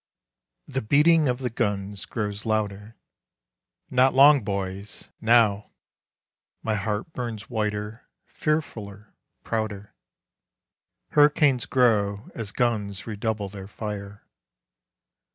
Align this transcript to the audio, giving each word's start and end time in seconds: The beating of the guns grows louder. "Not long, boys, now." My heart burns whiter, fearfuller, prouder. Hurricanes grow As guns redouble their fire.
The 0.67 0.81
beating 0.81 1.27
of 1.27 1.37
the 1.37 1.51
guns 1.51 2.05
grows 2.07 2.43
louder. 2.43 2.95
"Not 3.91 4.15
long, 4.15 4.43
boys, 4.43 5.09
now." 5.21 5.69
My 6.63 6.73
heart 6.73 7.13
burns 7.13 7.51
whiter, 7.51 8.07
fearfuller, 8.25 9.13
prouder. 9.43 9.93
Hurricanes 11.11 11.67
grow 11.67 12.31
As 12.33 12.51
guns 12.51 13.05
redouble 13.05 13.47
their 13.49 13.67
fire. 13.67 14.25